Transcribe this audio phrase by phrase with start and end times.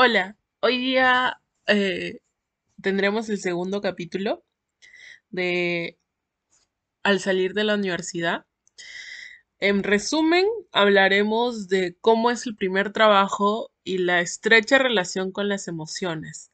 [0.00, 2.20] Hola, hoy día eh,
[2.80, 4.44] tendremos el segundo capítulo
[5.30, 5.98] de
[7.02, 8.46] Al salir de la universidad.
[9.58, 15.66] En resumen, hablaremos de cómo es el primer trabajo y la estrecha relación con las
[15.66, 16.52] emociones.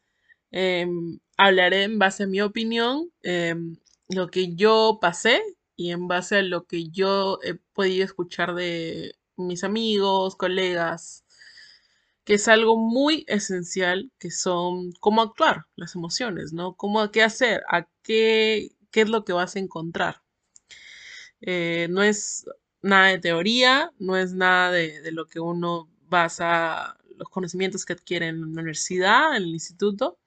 [0.50, 3.76] Em, hablaré en base a mi opinión, em,
[4.08, 5.42] lo que yo pasé
[5.76, 11.23] y en base a lo que yo he podido escuchar de mis amigos, colegas,
[12.24, 16.74] que es algo muy esencial, que son cómo actuar, las emociones, ¿no?
[16.74, 20.22] Cómo, qué hacer, a qué, qué es lo que vas a encontrar.
[21.40, 22.46] Eh, no es
[22.82, 28.28] nada de teoría, no es nada de, lo que uno basa los conocimientos que adquiere
[28.28, 30.18] en la universidad, en el instituto.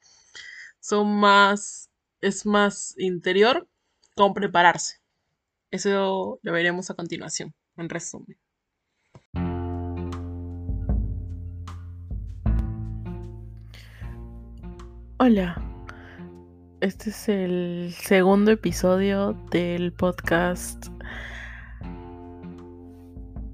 [0.79, 1.89] Son más,
[2.21, 3.67] es más interior
[4.15, 5.01] con prepararse.
[5.71, 8.37] Eso lo veremos a continuación, en resumen.
[15.19, 15.59] Hola,
[16.79, 20.89] este es el segundo episodio del podcast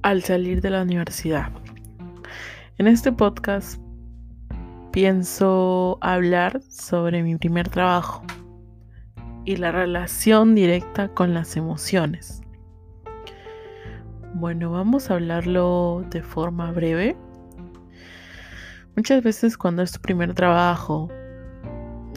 [0.01, 1.53] Al salir de la universidad.
[2.79, 3.79] En este podcast
[4.91, 8.23] pienso hablar sobre mi primer trabajo
[9.45, 12.41] y la relación directa con las emociones.
[14.33, 17.15] Bueno, vamos a hablarlo de forma breve.
[18.97, 21.09] Muchas veces cuando es tu primer trabajo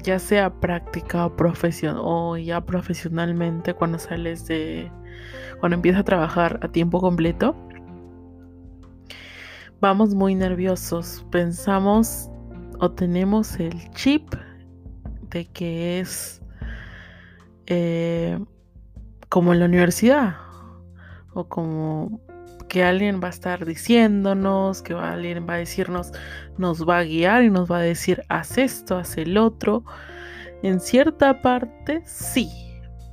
[0.07, 4.91] ya sea práctica o profesión o ya profesionalmente cuando sales de
[5.61, 7.57] cuando empiezas a trabajar a tiempo completo
[9.81, 11.27] vamos muy nerviosos.
[11.31, 12.31] Pensamos
[12.81, 14.35] o tenemos el chip
[15.31, 16.43] de que es
[17.67, 18.39] eh,
[19.29, 20.37] como en la universidad
[21.35, 22.21] o como
[22.69, 26.13] que alguien va a estar diciéndonos, que alguien va a decirnos,
[26.59, 29.85] nos va a guiar y nos va a decir, haz esto, haz el otro.
[30.63, 32.51] En cierta parte sí,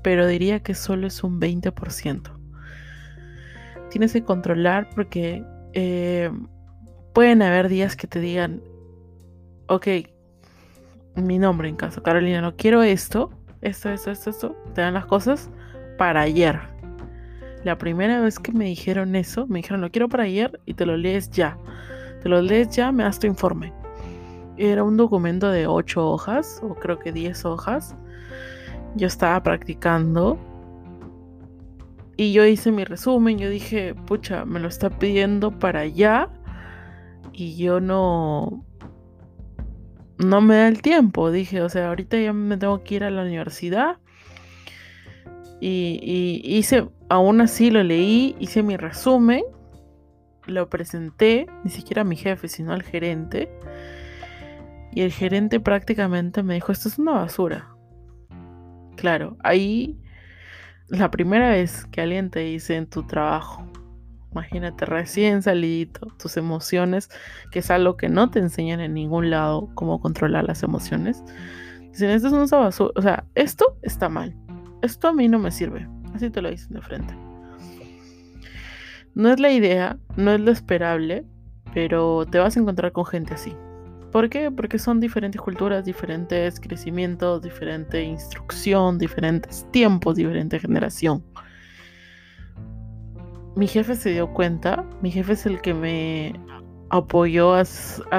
[0.02, 2.32] pero diría que solo es un 20%.
[3.90, 6.32] Tienes que controlar porque eh,
[7.14, 8.62] pueden haber días que te digan,
[9.68, 9.88] ok,
[11.16, 13.30] mi nombre en caso, Carolina, no quiero esto,
[13.62, 15.52] esto, esto, esto, esto, te dan las cosas
[15.98, 16.73] para ayer
[17.64, 20.86] la primera vez que me dijeron eso, me dijeron, lo quiero para ayer y te
[20.86, 21.58] lo lees ya.
[22.22, 23.74] Te lo lees ya, me das tu informe.
[24.58, 27.96] Era un documento de 8 hojas, o creo que 10 hojas.
[28.96, 30.38] Yo estaba practicando
[32.18, 33.38] y yo hice mi resumen.
[33.38, 36.30] Yo dije, pucha, me lo está pidiendo para allá
[37.32, 38.64] y yo no.
[40.20, 41.32] No me da el tiempo.
[41.32, 43.98] Dije, o sea, ahorita ya me tengo que ir a la universidad.
[45.66, 49.44] Y, hice aún así lo leí, hice mi resumen,
[50.46, 53.50] lo presenté, ni siquiera a mi jefe, sino al gerente.
[54.92, 57.70] Y el gerente prácticamente me dijo, esto es una basura.
[58.98, 59.98] Claro, ahí
[60.90, 63.66] la primera vez que alguien te dice en tu trabajo,
[64.34, 67.10] imagínate recién salido, tus emociones,
[67.52, 71.24] que es algo que no te enseñan en ningún lado, cómo controlar las emociones.
[71.92, 74.36] Dicen, esto es una basura, o sea, esto está mal,
[74.84, 77.16] esto a mí no me sirve, Así te lo dicen de frente.
[79.16, 81.26] No es la idea, no es lo esperable,
[81.74, 83.56] pero te vas a encontrar con gente así.
[84.12, 84.52] ¿Por qué?
[84.52, 91.24] Porque son diferentes culturas, diferentes crecimientos, diferente instrucción, diferentes tiempos, diferente generación.
[93.56, 96.34] Mi jefe se dio cuenta, mi jefe es el que me
[96.90, 97.66] apoyó, ha,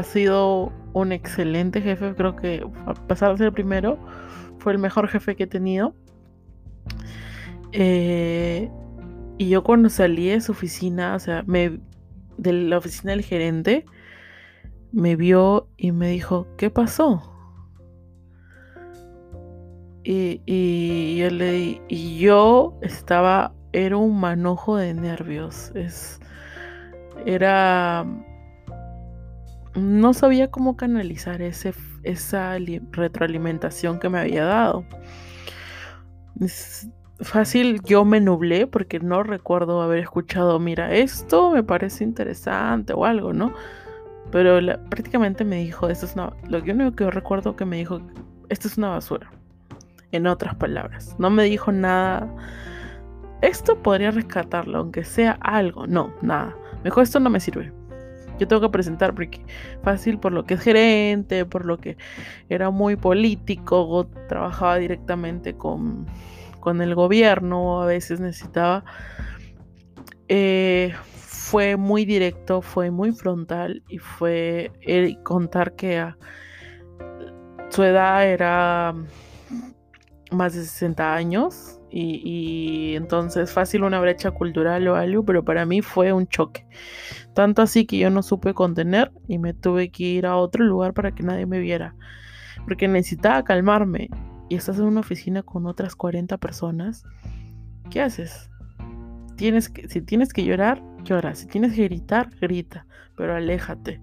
[0.03, 3.99] sido un excelente jefe, creo que a pasar a ser el primero,
[4.59, 5.95] fue el mejor jefe que he tenido.
[7.77, 8.71] Eh,
[9.37, 11.81] y yo cuando salí de su oficina, o sea, me,
[12.39, 13.85] de la oficina del gerente,
[14.93, 17.33] me vio y me dijo, ¿qué pasó?
[20.05, 25.73] Y, y, yo le y yo estaba, era un manojo de nervios.
[25.75, 26.21] Es,
[27.27, 28.07] era,
[29.75, 31.75] no sabía cómo canalizar ese,
[32.05, 32.57] esa
[32.93, 34.85] retroalimentación que me había dado
[37.21, 43.05] fácil yo me nublé porque no recuerdo haber escuchado, mira, esto me parece interesante o
[43.05, 43.53] algo, ¿no?
[44.31, 44.59] Pero
[44.89, 48.01] prácticamente me dijo, esto es una, lo único que recuerdo que me dijo,
[48.49, 49.31] esto es una basura.
[50.13, 52.33] En otras palabras, no me dijo nada.
[53.43, 55.87] Esto podría rescatarlo, aunque sea algo.
[55.89, 56.55] No, nada.
[56.85, 57.73] Mejor esto no me sirve.
[58.39, 59.41] Yo tengo que presentar porque
[59.83, 61.97] fácil por lo que es gerente, por lo que
[62.49, 66.07] era muy político, trabajaba directamente con
[66.65, 68.85] con el gobierno, a veces necesitaba.
[70.29, 74.73] Eh, fue muy directo, fue muy frontal y fue
[75.23, 76.17] contar que a,
[77.69, 78.95] su edad era
[80.33, 85.83] más de 60 años y, entonces fácil una brecha cultural o algo, pero para mí
[85.83, 86.67] fue un choque.
[87.35, 90.95] Tanto así que yo no supe contener y me tuve que ir a otro lugar
[90.95, 91.95] para que nadie me viera,
[92.65, 94.09] porque necesitaba calmarme.
[94.49, 97.05] Y estás en una oficina con otras 40 personas,
[97.91, 98.51] ¿qué haces?
[99.37, 101.35] Tienes que, si tienes que llorar, llora.
[101.35, 102.87] Si tienes que gritar, grita.
[103.17, 104.01] Pero aléjate.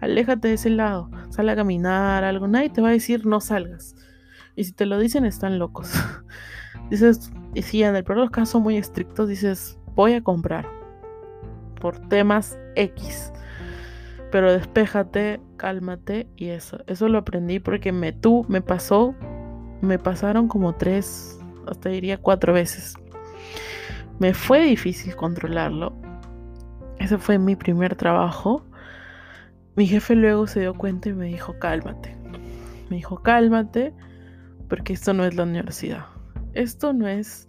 [0.00, 1.10] Aléjate de ese lado.
[1.30, 2.46] Sal a caminar, algo.
[2.46, 3.96] Nadie te va a decir no salgas.
[4.54, 5.92] Y si te lo dicen, están locos.
[6.90, 10.68] dices, y si en el peor de los casos muy estrictos, dices, voy a comprar.
[11.80, 13.32] Por temas X.
[14.30, 16.78] Pero despéjate, cálmate y eso.
[16.86, 19.14] Eso lo aprendí porque me, tú, me pasó,
[19.82, 22.94] me pasaron como tres, hasta diría cuatro veces.
[24.18, 25.92] Me fue difícil controlarlo.
[26.98, 28.64] Ese fue mi primer trabajo.
[29.74, 32.16] Mi jefe luego se dio cuenta y me dijo, cálmate.
[32.88, 33.92] Me dijo, cálmate
[34.68, 36.06] porque esto no es la universidad.
[36.54, 37.48] Esto no es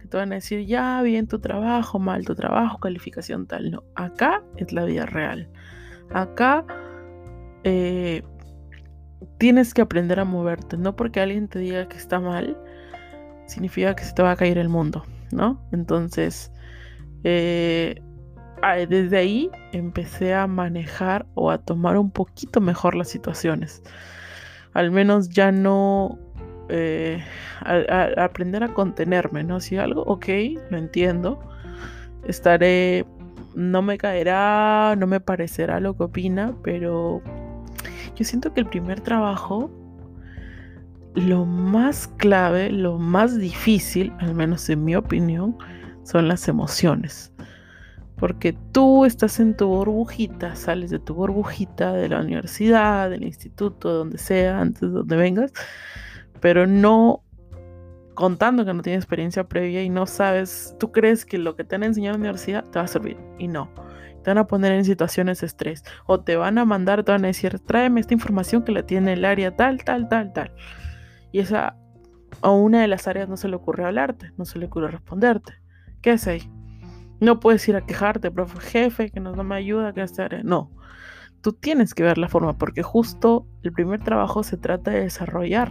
[0.00, 3.70] que te van a decir, ya, bien tu trabajo, mal tu trabajo, calificación tal.
[3.70, 5.50] No, acá es la vida real.
[6.10, 6.64] Acá
[7.64, 8.22] eh,
[9.38, 10.76] tienes que aprender a moverte.
[10.76, 12.56] No porque alguien te diga que está mal,
[13.46, 15.60] significa que se te va a caer el mundo, ¿no?
[15.72, 16.50] Entonces,
[17.24, 18.00] eh,
[18.88, 23.82] desde ahí empecé a manejar o a tomar un poquito mejor las situaciones.
[24.72, 26.18] Al menos ya no
[26.68, 27.22] eh,
[28.16, 29.60] aprender a contenerme, ¿no?
[29.60, 30.26] Si algo, ok,
[30.70, 31.40] lo entiendo.
[32.26, 33.06] Estaré,
[33.54, 37.22] no me caerá, no me parecerá lo que opina, pero
[38.16, 39.70] yo siento que el primer trabajo,
[41.14, 45.56] lo más clave, lo más difícil, al menos en mi opinión,
[46.02, 47.32] son las emociones.
[48.16, 53.92] Porque tú estás en tu burbujita, sales de tu burbujita de la universidad, del instituto,
[53.92, 55.52] donde sea, antes de donde vengas,
[56.40, 57.22] pero no
[58.14, 61.76] contando que no tienes experiencia previa y no sabes, tú crees que lo que te
[61.76, 63.68] han enseñado en la universidad te va a servir y no.
[64.26, 67.22] Te van a poner en situaciones de estrés o te van a mandar, te van
[67.22, 70.52] a decir, tráeme esta información que la tiene el área tal, tal, tal, tal.
[71.30, 71.76] Y esa
[72.42, 75.52] a una de las áreas no se le ocurre hablarte, no se le ocurre responderte.
[76.02, 76.42] ¿Qué es ahí?
[77.20, 80.42] No puedes ir a quejarte, profe, jefe, que no, no me ayuda, que esta área.
[80.42, 80.72] No.
[81.40, 85.70] Tú tienes que ver la forma, porque justo el primer trabajo se trata de desarrollar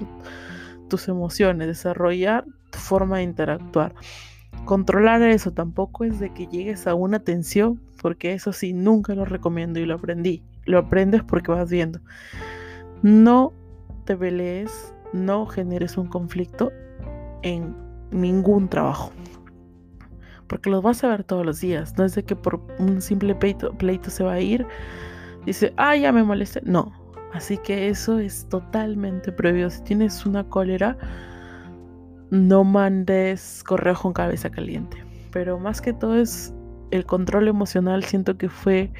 [0.87, 3.93] tus emociones, desarrollar tu forma de interactuar.
[4.63, 9.25] Controlar eso tampoco es de que llegues a una tensión, porque eso sí, nunca lo
[9.25, 10.43] recomiendo y lo aprendí.
[10.65, 12.01] Lo aprendes porque vas viendo.
[13.01, 13.51] No
[14.03, 16.71] te pelees, no generes un conflicto
[17.41, 17.75] en
[18.11, 19.11] ningún trabajo.
[20.45, 21.97] Porque los vas a ver todos los días.
[21.97, 24.67] No es de que por un simple pleito, pleito se va a ir.
[25.47, 26.61] Dice, ah, ya me molesté.
[26.63, 26.93] No,
[27.33, 29.71] Así que eso es totalmente prohibido.
[29.71, 30.95] Si tienes una cólera,
[32.29, 35.03] no mandes correo con cabeza caliente.
[35.31, 36.53] Pero más que todo es
[36.91, 38.91] el control emocional, siento que fue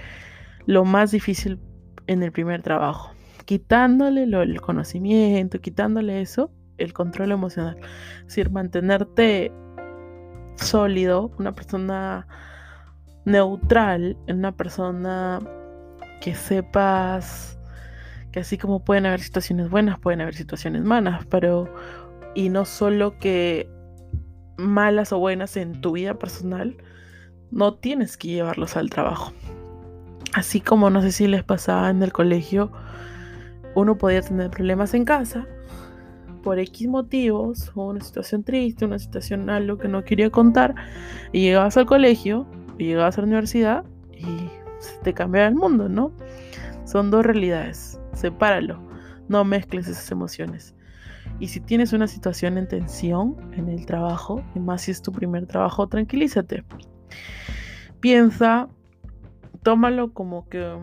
[0.65, 1.59] lo más difícil
[2.07, 3.11] en el primer trabajo.
[3.45, 7.77] Quitándole el conocimiento, quitándole eso, el control emocional.
[8.19, 9.51] Es decir, mantenerte
[10.55, 12.27] sólido, una persona
[13.25, 15.39] neutral, una persona
[16.21, 17.59] que sepas
[18.31, 21.73] que así como pueden haber situaciones buenas, pueden haber situaciones malas, pero
[22.33, 23.69] y no solo que
[24.57, 26.75] malas o buenas en tu vida personal,
[27.51, 29.33] no tienes que llevarlos al trabajo.
[30.33, 32.71] Así como no sé si les pasaba en el colegio,
[33.75, 35.47] uno podía tener problemas en casa
[36.43, 40.75] por X motivos, una situación triste, una situación algo que no quería contar,
[41.31, 42.45] y llegabas al colegio,
[42.77, 44.25] y llegabas a la universidad, y
[44.79, 46.11] se te cambia el mundo, ¿no?
[46.85, 48.79] Son dos realidades sepáralo,
[49.27, 50.73] no mezcles esas emociones.
[51.39, 55.11] Y si tienes una situación en tensión en el trabajo, y más si es tu
[55.11, 56.63] primer trabajo, tranquilízate.
[57.99, 58.67] Piensa,
[59.63, 60.77] tómalo como que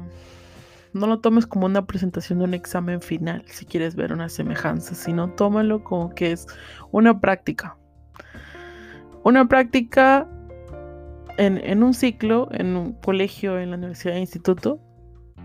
[0.92, 4.94] no lo tomes como una presentación de un examen final, si quieres ver una semejanza,
[4.94, 6.46] sino tómalo como que es
[6.90, 7.76] una práctica.
[9.24, 10.28] Una práctica
[11.38, 14.80] en, en un ciclo, en un colegio, en la universidad, instituto,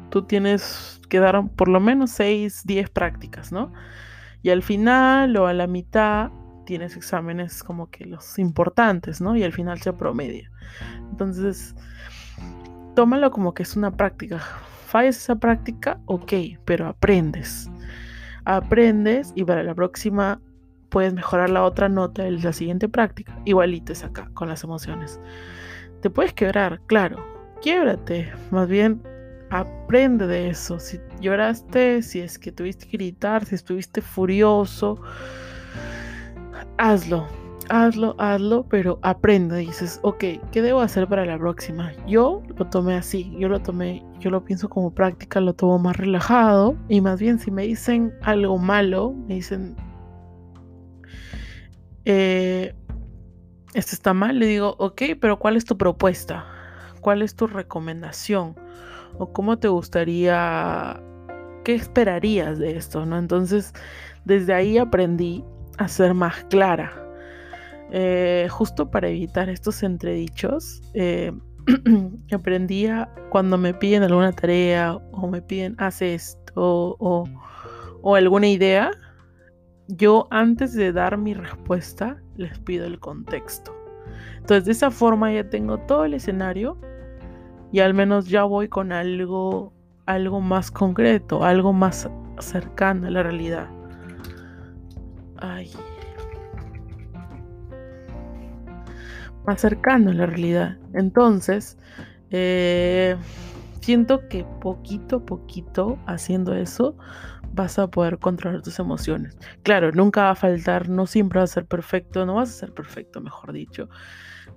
[0.10, 3.72] tú tienes que dar por lo menos 6, 10 prácticas, ¿no?
[4.42, 6.32] Y al final o a la mitad
[6.68, 9.38] tienes exámenes como que los importantes, ¿no?
[9.38, 10.52] Y al final se promedia.
[11.10, 11.74] Entonces,
[12.94, 14.40] tómalo como que es una práctica.
[14.86, 16.34] Fallas esa práctica, ok,
[16.66, 17.72] pero aprendes.
[18.44, 20.42] Aprendes y para la próxima
[20.90, 23.40] puedes mejorar la otra nota de la siguiente práctica.
[23.46, 25.22] Igualito es acá con las emociones.
[26.02, 27.26] Te puedes quebrar, claro,
[27.62, 29.02] quiebrate, más bien
[29.52, 30.82] aprende de eso.
[30.82, 35.02] Si lloraste, si es que tuviste que gritar, si estuviste furioso,
[36.78, 37.28] hazlo,
[37.70, 39.58] hazlo, hazlo, pero aprende.
[39.58, 41.92] Dices, ok, ¿qué debo hacer para la próxima?
[42.08, 45.98] Yo lo tomé así, yo lo tomé, yo lo pienso como práctica, lo tomo más
[45.98, 49.76] relajado y más bien si me dicen algo malo, me dicen,
[52.06, 52.74] eh,
[53.74, 56.46] esto está mal, le digo, ok, pero ¿cuál es tu propuesta?
[57.02, 58.56] ¿Cuál es tu recomendación?
[59.18, 61.02] ¿O cómo te gustaría,
[61.64, 63.06] qué esperarías de esto?
[63.06, 63.18] ¿no?
[63.18, 63.74] Entonces,
[64.26, 65.44] desde ahí aprendí
[65.78, 66.92] a ser más clara.
[67.92, 71.32] Eh, justo para evitar estos entredichos, eh,
[72.34, 77.26] aprendía cuando me piden alguna tarea o me piden haz esto o,
[78.02, 78.92] o alguna idea,
[79.88, 83.74] yo antes de dar mi respuesta les pido el contexto.
[84.38, 86.78] Entonces de esa forma ya tengo todo el escenario
[87.72, 89.74] y al menos ya voy con algo,
[90.06, 93.77] algo más concreto, algo más cercano a la realidad.
[95.40, 95.72] Ay.
[99.46, 100.78] Más cercano a la realidad.
[100.94, 101.78] Entonces,
[102.32, 103.16] eh,
[103.82, 106.98] siento que poquito a poquito haciendo eso
[107.54, 109.38] vas a poder controlar tus emociones.
[109.64, 112.74] Claro, nunca va a faltar, no siempre va a ser perfecto, no vas a ser
[112.74, 113.90] perfecto, mejor dicho.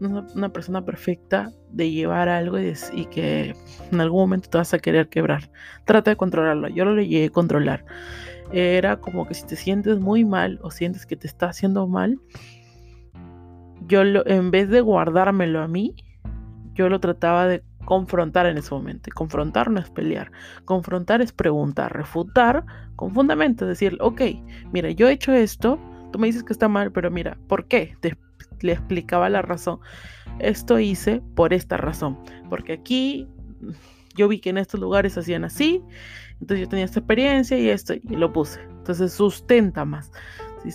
[0.01, 3.55] No es una persona perfecta de llevar algo y, y, que
[3.93, 5.51] en algún momento te vas a querer quebrar.
[5.85, 6.69] Trata de controlarlo.
[6.69, 7.85] Yo lo llegué a controlar.
[8.53, 12.19] Era como que si te sientes muy mal o sientes que te está haciendo mal,
[13.87, 15.95] yo lo, en vez de guardármelo a mí,
[16.75, 19.11] yo lo trataba de confrontar en ese momento.
[19.15, 20.31] Confrontar no es pelear.
[20.65, 22.65] Confrontar es preguntar, refutar
[22.97, 23.67] con fundamento.
[23.67, 24.23] Decir, ok,
[24.73, 25.79] mira, yo he hecho esto,
[26.13, 27.97] tú me dices que está mal, pero mira, ¿por qué?
[28.01, 28.17] Te,
[28.63, 29.81] le explicaba la razón.
[30.39, 32.19] Esto hice por esta razón.
[32.49, 33.29] Porque aquí
[34.15, 35.83] yo vi que en estos lugares hacían así.
[36.41, 38.61] Entonces yo tenía esta experiencia y esto, y lo puse.
[38.63, 40.11] Entonces sustenta más.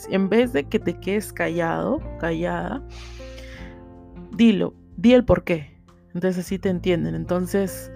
[0.10, 2.84] En vez de que te quedes callado, callada,
[4.32, 5.76] dilo, di el por qué
[6.16, 7.14] entonces así te entienden.
[7.14, 7.92] Entonces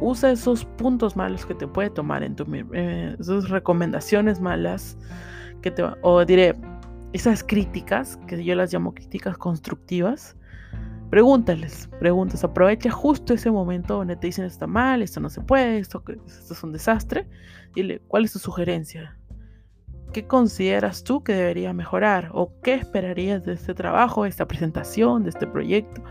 [0.00, 2.46] usa esos puntos malos que te puede tomar en tu...
[2.72, 4.96] Eh, esas recomendaciones malas
[5.60, 5.84] que te...
[6.00, 6.54] O diré,
[7.14, 10.36] esas críticas, que yo las llamo críticas constructivas.
[11.10, 15.78] Pregúntales, preguntas, aprovecha justo ese momento donde te dicen está mal, esto no se puede,
[15.78, 17.28] esto, esto es un desastre.
[17.72, 19.16] Dile, ¿cuál es tu sugerencia?
[20.12, 22.30] ¿Qué consideras tú que debería mejorar?
[22.32, 26.02] ¿O qué esperarías de este trabajo, de esta presentación, de este proyecto?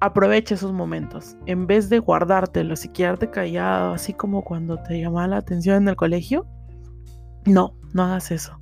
[0.00, 1.36] aprovecha esos momentos.
[1.46, 5.88] En vez de guardártelos y quedarte callado, así como cuando te llamaba la atención en
[5.88, 6.44] el colegio,
[7.46, 8.58] no, no hagas eso.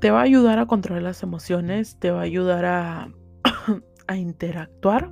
[0.00, 2.64] Te va a ayudar a controlar las emociones, te va a ayudar
[4.06, 5.10] a, interactuar.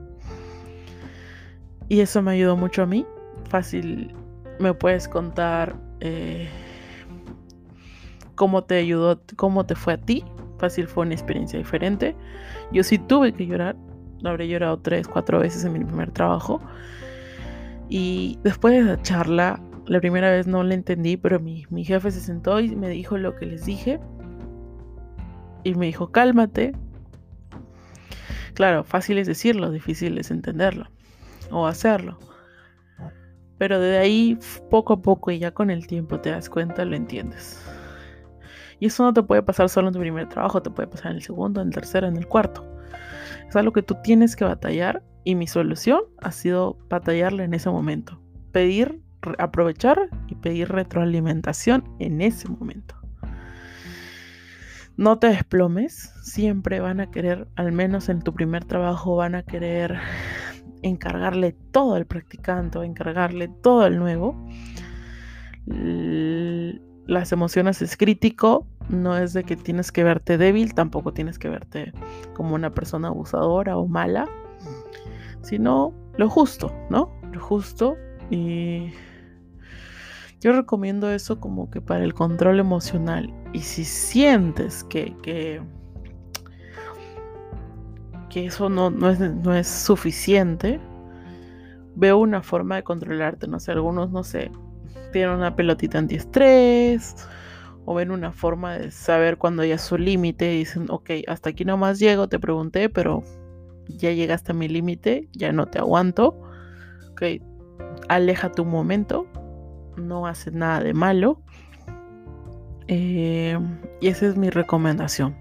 [1.89, 3.07] Y eso me ayudó mucho a mí.
[3.49, 4.15] Fácil,
[4.59, 6.49] me puedes contar eh,
[8.35, 10.25] cómo te ayudó, cómo te fue a ti
[10.59, 12.15] fácil fue una experiencia diferente.
[12.73, 13.77] Yo sí tuve que llorar,
[14.21, 16.61] lo habré llorado tres, cuatro veces en mi primer trabajo.
[17.89, 22.21] Y después de la charla, la primera vez no la entendí, pero mi jefe se
[22.21, 23.99] sentó y me dijo lo que les dije.
[25.65, 26.73] Y me dijo, cálmate.
[28.55, 30.89] Claro, fácil es decirlo, difícil es entenderlo
[31.51, 32.19] o hacerlo.
[33.59, 34.39] Pero de ahí,
[34.71, 37.61] poco a poco y ya con el tiempo te das cuenta, lo entiendes.
[38.81, 41.17] Y eso no te puede pasar solo en tu primer trabajo, te puede pasar en
[41.17, 42.65] el segundo, en el tercero, en el cuarto.
[43.49, 47.71] Es algo que tú tienes que batallar y mi solución ha sido batallarle en ese
[47.71, 48.21] momento.
[48.53, 49.03] Pedir,
[49.39, 52.98] aprovechar y pedir retroalimentación en ese momento.
[54.99, 59.43] No te desplomes, siempre van a querer, al menos en tu primer trabajo, van a
[59.43, 59.97] querer
[60.83, 64.37] encargarle todo al practicante o encargarle todo al nuevo
[67.09, 71.49] las emociones es crítico, no es de que tienes que verte débil, tampoco tienes que
[71.49, 71.93] verte
[72.35, 74.29] como una persona abusadora o mala,
[75.43, 77.11] sino lo justo, ¿no?
[77.33, 77.97] Lo justo
[78.31, 78.91] y
[80.41, 83.33] yo recomiendo eso como que para el control emocional.
[83.53, 85.63] Y si sientes que, que,
[88.35, 90.79] eso no, no, es, no es suficiente,
[91.97, 93.49] veo una forma de controlarte.
[93.49, 94.53] No sé, algunos, no sé,
[95.13, 97.17] tienen una pelotita antiestrés
[97.85, 101.51] o ven una forma de saber cuando ya es su límite y dicen, ok, hasta
[101.51, 103.25] aquí nomás llego, te pregunté, pero
[103.89, 106.41] ya llegaste a mi límite, ya no te aguanto.
[107.13, 107.23] Ok,
[108.09, 109.27] aléjate un momento,
[109.99, 111.41] no haces nada de malo.
[112.87, 113.59] Eh,
[114.01, 115.37] y esa es mi recomendación.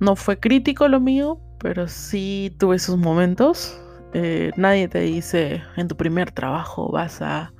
[0.00, 3.80] No fue crítico lo mío, pero sí tuve esos momentos.
[4.14, 7.52] Eh, nadie te dice en tu primer trabajo vas a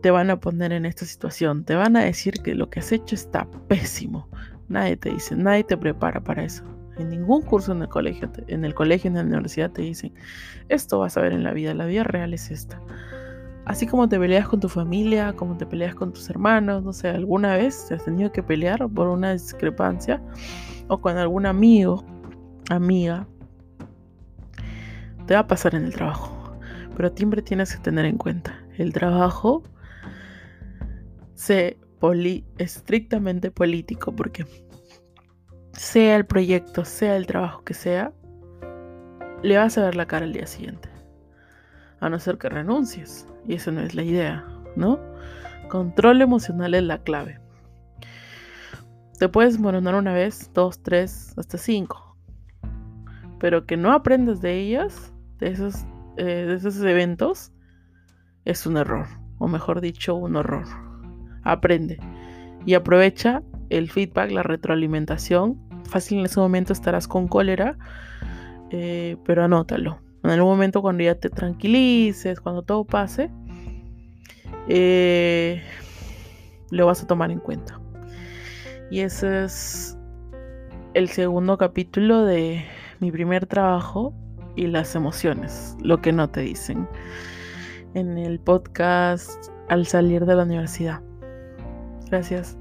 [0.00, 2.92] te van a poner en esta situación, te van a decir que lo que has
[2.92, 4.28] hecho está pésimo.
[4.68, 6.64] Nadie te dice, nadie te prepara para eso.
[6.96, 10.14] En ningún curso en el colegio, en el colegio, en la universidad te dicen,
[10.68, 12.80] esto vas a ver en la vida, la vida real es esta.
[13.70, 17.08] Así como te peleas con tu familia, como te peleas con tus hermanos, no sé,
[17.08, 20.20] alguna vez te has tenido que pelear por una discrepancia
[20.88, 22.04] o con algún amigo,
[22.68, 23.28] amiga,
[25.24, 26.52] te va a pasar en el trabajo.
[26.96, 29.62] Pero siempre tienes que tener en cuenta, el trabajo
[31.34, 31.78] se
[32.58, 34.46] estrictamente político porque
[35.74, 38.12] sea el proyecto, sea el trabajo que sea,
[39.44, 40.88] le vas a ver la cara al día siguiente.
[42.00, 43.28] A no ser que renuncies.
[43.50, 44.44] Y esa no es la idea,
[44.76, 45.00] ¿no?
[45.68, 47.40] Control emocional es la clave.
[49.18, 52.16] Te puedes moronar una vez, dos, tres, hasta cinco.
[53.40, 55.84] Pero que no aprendas de ellas, de esos,
[56.16, 57.52] eh, de esos eventos,
[58.44, 59.08] es un error.
[59.38, 60.66] O mejor dicho, un horror.
[61.42, 61.98] Aprende.
[62.64, 65.58] Y aprovecha el feedback, la retroalimentación.
[65.86, 67.76] Fácil en ese momento estarás con cólera,
[68.70, 69.98] eh, pero anótalo.
[70.22, 73.30] En algún momento cuando ya te tranquilices, cuando todo pase,
[74.68, 75.62] eh,
[76.70, 77.80] lo vas a tomar en cuenta.
[78.90, 79.96] Y ese es
[80.94, 82.64] el segundo capítulo de
[82.98, 84.12] mi primer trabajo
[84.56, 86.88] y las emociones, lo que no te dicen,
[87.94, 89.30] en el podcast
[89.68, 91.00] al salir de la universidad.
[92.10, 92.59] Gracias.